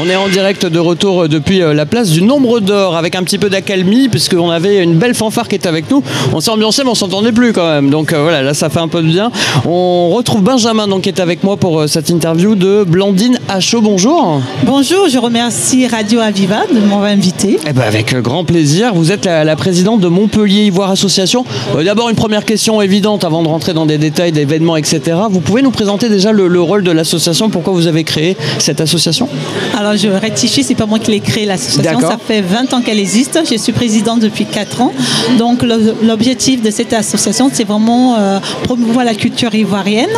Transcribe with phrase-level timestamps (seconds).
[0.00, 3.16] On est en direct de retour euh, depuis euh, la place du Nombre d'Or avec
[3.16, 6.04] un petit peu d'accalmie puisqu'on avait une belle fanfare qui était avec nous.
[6.32, 7.90] On s'est ambiancé mais on s'entendait plus quand même.
[7.90, 9.32] Donc euh, voilà, là ça fait un peu de bien.
[9.66, 13.80] On retrouve Benjamin donc, qui est avec moi pour cette interview de Blandine Hachaud.
[13.80, 14.40] Bonjour.
[14.62, 17.58] Bonjour, je remercie Radio Aviva de m'avoir invité.
[17.66, 18.94] Eh ben, avec grand plaisir.
[18.94, 21.44] Vous êtes la, présidente de Montpellier Ivoire Association.
[21.84, 25.16] D'abord une première question évidente avant de rentrer dans des détails d'événements, etc.
[25.28, 28.80] Vous pouvez nous présenter déjà le, le rôle de l'association, pourquoi vous avez créé cette
[28.80, 29.28] association?
[29.76, 32.98] Alors je rectifie, c'est pas moi qui l'ai créé l'association, ça fait 20 ans qu'elle
[32.98, 34.92] existe, je suis présidente depuis 4 ans.
[35.38, 35.64] Donc
[36.02, 40.10] l'objectif de cette association, c'est vraiment euh, promouvoir la culture ivoirienne,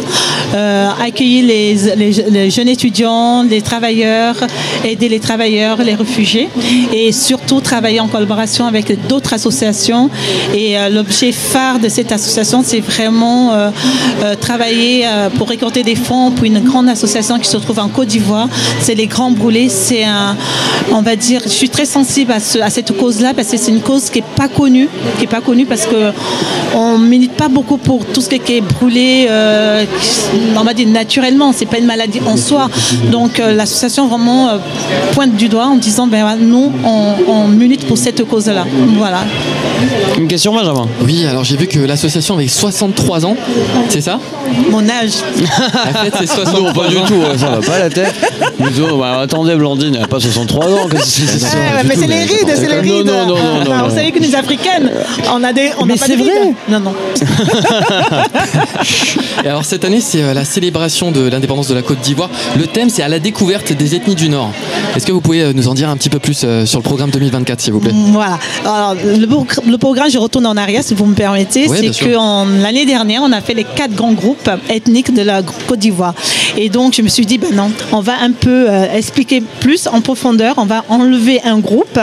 [0.55, 4.37] euh, accueillir les, jeunes étudiants, les travailleurs,
[4.85, 6.49] aider les travailleurs, les réfugiés
[6.93, 10.11] et surtout travailler en collaboration avec d'autres associations.
[10.55, 13.53] Et euh, l'objet phare de cette association, c'est vraiment
[14.41, 18.49] travailler pour récolter des fonds pour une grande association qui se trouve en Côte d'Ivoire,
[18.81, 19.60] c'est les Grands Brûlés
[20.93, 24.11] on va dire, je suis très sensible à, cette cause-là parce que c'est une cause
[24.11, 26.13] qui n'est pas connue, qui est pas connue parce que
[26.75, 29.85] on milite pas beaucoup pour tout ce qui est brûlé, euh,
[30.57, 32.69] on va dire naturellement, c'est pas une maladie en soi.
[33.11, 34.59] Donc euh, l'association vraiment euh,
[35.13, 38.65] pointe du doigt en disant, ben nous, on, milite pour cette cause-là.
[38.97, 39.25] Voilà.
[40.19, 43.37] Une question, Benjamin Oui, alors j'ai vu que l'association avait 63 ans,
[43.89, 44.19] c'est ça?
[44.71, 45.13] Mon âge.
[45.41, 46.73] en fait, c'est 63 ans.
[46.73, 48.15] pas du tout, ça va pas la tête.
[48.99, 50.89] Bah, attendez, Blandine, elle n'a pas 63 ans.
[50.91, 53.07] mais c'est les rides, c'est les rides.
[53.07, 54.91] Non, non, non, non, Vous savez que nous Africaines,
[55.33, 55.71] on a des.
[55.79, 56.55] On mais c'est vrai.
[56.69, 56.95] Non, non.
[59.45, 62.31] Et alors cette année, c'est euh, la célébration de l'indépendance de la Côte d'Ivoire.
[62.57, 64.53] Le thème, c'est à la découverte des ethnies du Nord.
[64.97, 66.83] Est-ce que vous pouvez euh, nous en dire un petit peu plus euh, sur le
[66.83, 67.93] programme 2024, s'il vous plaît?
[67.95, 68.39] Voilà.
[68.65, 71.69] Alors, le, programme, je retourne en arrière, si vous me permettez.
[71.69, 75.79] c'est que l'année dernière, on a fait les quatre grands groupes ethniques de la Côte
[75.79, 76.15] d'Ivoire.
[76.57, 80.01] Et donc, je me suis dit, ben non, on va un peu expliquer plus en
[80.01, 80.55] profondeur.
[80.59, 81.99] On va enlever un groupe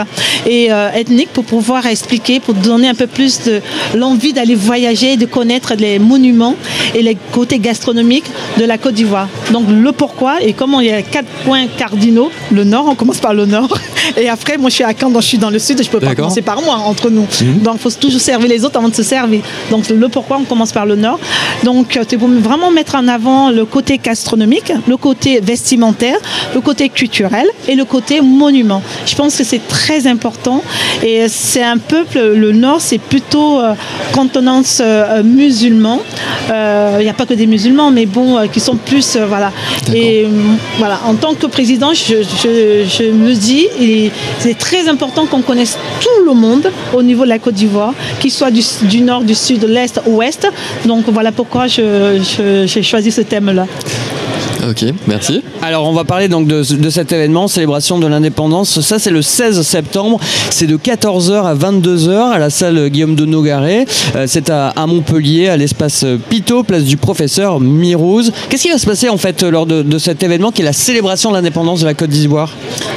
[0.46, 3.60] et ethnique pour pouvoir expliquer, pour donner un peu plus de
[3.94, 6.54] l'envie d'aller voyager, de connaître les monuments
[6.94, 8.24] et les côté gastronomique
[8.58, 9.28] de la Côte d'Ivoire.
[9.52, 12.30] Donc le pourquoi et comment il y a quatre points cardinaux.
[12.50, 13.68] Le nord, on commence par le nord.
[14.16, 16.00] Et après, moi je suis à Caen, donc je suis dans le sud, je peux
[16.00, 17.26] pas commencer par moi entre nous.
[17.40, 17.57] Mhm.
[17.62, 19.42] Donc il faut toujours servir les autres avant de se servir.
[19.70, 21.18] Donc le pourquoi, on commence par le nord.
[21.64, 26.18] Donc euh, c'est pour vraiment mettre en avant le côté gastronomique, le côté vestimentaire,
[26.54, 28.82] le côté culturel et le côté monument.
[29.06, 30.62] Je pense que c'est très important
[31.02, 33.74] et c'est un peuple, le nord, c'est plutôt euh,
[34.12, 36.00] contenance euh, musulman.
[36.48, 39.52] Il n'y a pas que des musulmans, mais bon, qui sont plus, voilà.
[39.94, 40.26] Et
[40.78, 43.66] voilà, en tant que président, je, me dis,
[44.38, 48.30] c'est très important qu'on connaisse tout le monde au niveau de la Côte d'Ivoire, qu'il
[48.30, 50.46] soit du, nord, du sud, de l'est, ouest.
[50.84, 53.66] Donc voilà pourquoi j'ai choisi ce thème-là.
[54.68, 55.42] Ok, merci.
[55.62, 58.80] Alors on va parler donc de, cet événement, célébration de l'indépendance.
[58.82, 60.20] Ça c'est le 16 septembre,
[60.50, 63.86] c'est de 14h à 22h à la salle Guillaume de Nogaret.
[64.14, 68.30] Euh, c'est à, Montpellier, à l'espace Pito, place du professeur Mirouz.
[68.50, 71.30] Qu'est-ce qui va se passer en fait lors de, cet événement qui est la célébration
[71.30, 72.52] de l'indépendance de la Côte d'Ivoire?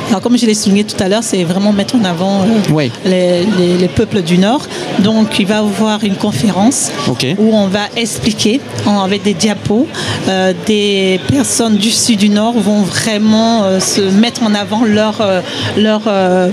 [0.09, 3.87] Alors comme je l'ai souligné tout à l'heure, c'est vraiment mettre en avant euh, les,
[3.87, 4.63] peuples du Nord.
[4.99, 9.87] Donc il va y avoir une conférence où on va expliquer avec des diapos
[10.27, 15.21] euh, des personnes du sud du nord vont vraiment euh, se mettre en avant leur,
[15.21, 15.41] euh,
[15.77, 16.49] leur euh,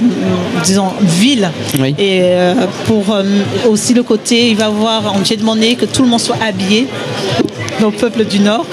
[0.64, 1.50] disons, ville.
[1.98, 2.22] Et
[2.86, 3.16] pour
[3.68, 6.88] aussi le côté, il va voir, j'ai demandé que tout le monde soit habillé
[7.82, 8.66] au peuple du Nord.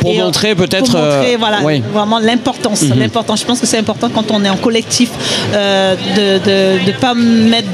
[0.00, 0.98] Pour montrer peut-être.
[1.38, 1.60] voilà,
[1.92, 2.82] vraiment l'importance.
[2.82, 2.98] Mhm.
[2.98, 3.40] l'importance.
[3.40, 5.10] Je pense que c'est important quand on est en collectif
[5.52, 7.68] de ne pas mettre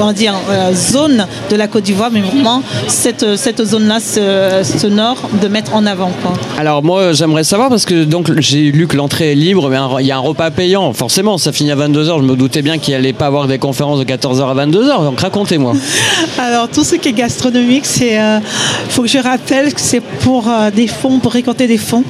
[0.00, 4.86] on va dire, euh, zone de la Côte d'Ivoire, mais vraiment cette, cette zone-là, ce,
[4.86, 6.10] nord, de mettre en avant.
[6.22, 6.32] Quoi.
[6.58, 10.06] Alors moi, j'aimerais savoir, parce que donc j'ai lu que l'entrée est libre, mais il
[10.06, 10.92] y a un repas payant.
[10.92, 12.18] Forcément, ça finit à 22h.
[12.18, 15.04] Je me doutais bien qu'il allait pas avoir des conférences de 14h à 22h.
[15.04, 15.74] Donc racontez-moi.
[16.38, 18.40] Alors tout ce qui est gastronomique, c'est euh,
[18.88, 22.04] faut que je rappelle que c'est pour euh, des fonds, pour récolter des fonds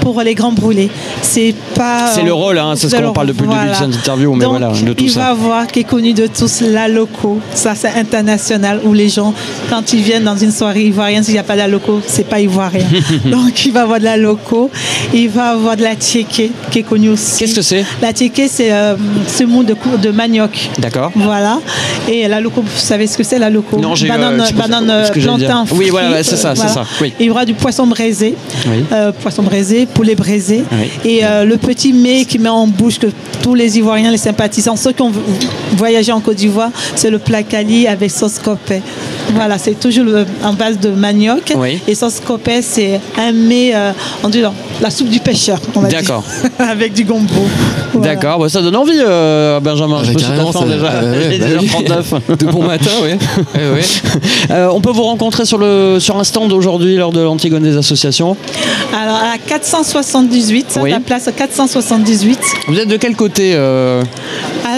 [0.00, 0.90] pour les grands brûlés.
[1.22, 2.08] C'est pas.
[2.14, 4.44] C'est le rôle, hein, c'est ce qu'on parle depuis le début de cette interview, mais
[4.44, 7.40] voilà, de tout il va voir qui est connu de tous la locaux.
[7.54, 9.34] Ça, c'est international où les gens,
[9.68, 12.28] quand ils viennent dans une soirée ivoirienne, s'il n'y a pas de la loco, c'est
[12.28, 12.86] pas ivoirien.
[13.24, 14.70] Donc, il va avoir de la loco.
[15.12, 17.38] Il va avoir de la tiéké, qui est connue aussi.
[17.38, 17.84] Qu'est-ce que c'est?
[18.02, 18.96] La tiéké, c'est euh,
[19.26, 20.70] ce mot de, de manioc.
[20.78, 21.12] D'accord.
[21.14, 21.58] Voilà.
[22.08, 23.78] Et la loco, vous savez ce que c'est la loco?
[23.78, 25.64] Non, j'ai Banane, euh, banane plantain.
[25.72, 26.84] Oui, voilà, c'est ça, c'est ça.
[27.18, 28.09] Il y aura du poisson braisé,
[29.20, 30.64] poisson braisé, poulet braisé,
[31.04, 33.08] et le petit mets qui met en bouche que
[33.42, 35.12] tous les Ivoiriens, les sympathisants, ceux qui ont
[35.76, 38.82] voyagé en Côte d'Ivoire, c'est le plat cali avec sauce copé.
[39.34, 40.06] Voilà, c'est toujours
[40.44, 41.52] en base de manioc.
[41.86, 43.72] Et sauce copé, c'est un mets,
[44.22, 44.42] on dit
[44.80, 46.24] la soupe du pêcheur, on va D'accord.
[46.58, 47.46] avec du gombo.
[47.94, 50.02] D'accord, bah, ça donne envie, euh, Benjamin.
[50.04, 50.90] je me suis déjà.
[50.90, 53.10] bah de bon matin, oui.
[54.50, 57.76] Euh, on peut vous rencontrer sur, le, sur un stand aujourd'hui lors de l'Antigone des
[57.76, 57.99] associations
[58.92, 62.38] Alors, à 478, la place 478.
[62.68, 64.02] Vous êtes de quel côté euh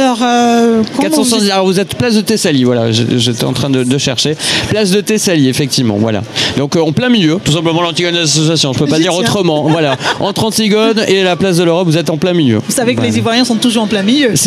[0.02, 0.18] Alors,
[1.00, 4.36] 470, alors, vous êtes place de Tessali, voilà, j'étais en train de, chercher.
[4.68, 6.22] Place de Tessali, effectivement, voilà.
[6.56, 9.68] Donc, en plein milieu, tout simplement l'Antigone des associations, je peux pas dire autrement.
[9.68, 12.60] Voilà, entre Antigone et la place de l'Europe, vous êtes en plein milieu.
[12.66, 14.32] Vous savez que les Ivoiriens sont toujours en plein milieu.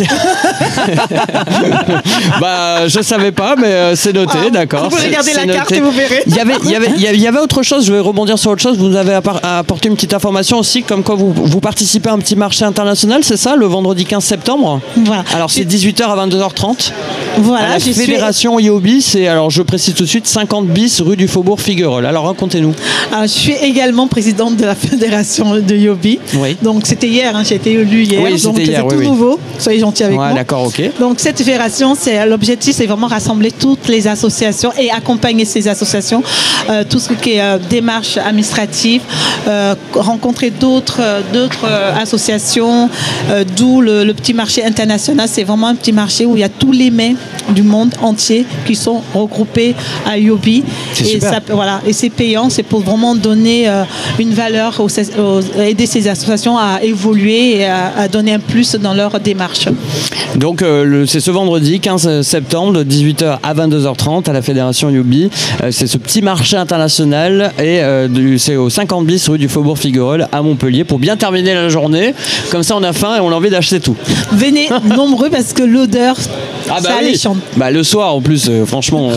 [2.40, 4.88] bah, je savais pas, mais euh, c'est noté, ah, d'accord.
[4.90, 6.22] Vous regardez la carte et vous verrez.
[6.26, 8.50] Il y, avait, il, y avait, il y avait autre chose, je vais rebondir sur
[8.50, 8.76] autre chose.
[8.78, 12.18] Vous nous avez apporté une petite information aussi, comme quoi vous, vous participez à un
[12.18, 14.80] petit marché international, c'est ça, le vendredi 15 septembre?
[14.96, 15.24] Voilà.
[15.34, 16.92] Alors c'est 18h à 22h30
[17.38, 19.02] voilà, la Fédération suis...
[19.02, 22.06] c'est alors je précise tout de suite 50 bis rue du Faubourg Figueroa.
[22.06, 22.74] Alors racontez-nous.
[23.22, 26.18] je suis également présidente de la Fédération de Yobi.
[26.34, 26.56] Oui.
[26.62, 28.22] Donc c'était hier, hein, j'ai été élue hier.
[28.22, 29.38] Oui, donc c'est tout nouveau.
[29.58, 30.32] Soyez gentils avec moi.
[30.32, 30.82] D'accord, ok.
[30.98, 36.22] Donc cette fédération, c'est l'objectif, c'est vraiment rassembler toutes les associations et accompagner ces associations,
[36.70, 39.02] euh, tout ce qui est euh, démarche administrative,
[39.48, 41.02] euh, rencontrer d'autres
[41.32, 41.66] d'autres
[42.00, 42.88] associations,
[43.56, 45.25] d'où le, le, petit marché international.
[45.26, 47.16] C'est vraiment un petit marché où il y a tous les mets
[47.50, 49.74] du monde entier qui sont regroupés
[50.04, 50.64] à Yobi.
[51.00, 53.84] Et, ça, voilà, et c'est payant, c'est pour vraiment donner euh,
[54.18, 54.88] une valeur, aux,
[55.60, 59.68] aider ces associations à évoluer et à, donner un plus dans leur démarche.
[60.36, 65.30] Donc euh, c'est ce vendredi 15 septembre de 18h à 22h30 à la Fédération Yobi.
[65.62, 67.80] Euh, c'est ce petit marché international et
[68.38, 72.14] c'est au 50 bis rue du Faubourg Figuerolles à Montpellier pour bien terminer la journée.
[72.50, 73.96] Comme ça on a faim et on a envie d'acheter tout.
[74.32, 76.16] Venez nombreux parce que l'odeur,
[76.68, 79.10] ah bah ça bah, le soir en plus, euh, franchement,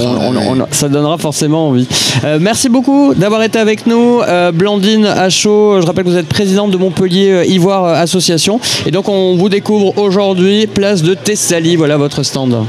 [0.72, 1.88] ça donnera forcément envie.
[2.24, 4.22] Euh, merci beaucoup d'avoir été avec nous.
[4.22, 8.60] Euh, Blandine Achot, je rappelle que vous êtes présidente de Montpellier Ivoire Association.
[8.86, 11.76] Et donc on vous découvre aujourd'hui, place de Thessalie.
[11.76, 12.66] Voilà votre stand.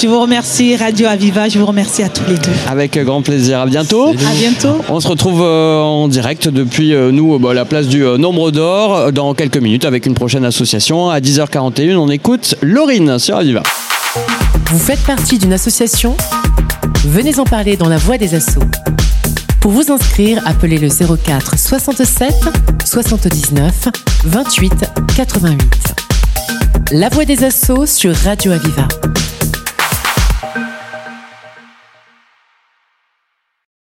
[0.00, 1.48] Je vous remercie, Radio Aviva.
[1.48, 2.50] Je vous remercie à tous les deux.
[2.68, 3.60] Avec grand plaisir.
[3.60, 4.08] À bientôt.
[4.08, 4.80] À bientôt.
[4.88, 9.58] On se retrouve en direct depuis nous, bah, la place du Nombre d'Or, dans quelques
[9.58, 11.10] minutes avec une prochaine association.
[11.10, 13.64] À 10h41, on écoute Laurine sur Aviva.
[14.70, 16.16] Vous faites partie d'une association?
[17.04, 18.62] Venez en parler dans la voie des assauts.
[19.60, 22.32] Pour vous inscrire, appelez le 04 67
[22.84, 23.88] 79
[24.24, 24.72] 28
[25.16, 25.94] 88.
[26.92, 28.86] La voix des assauts sur Radio Aviva.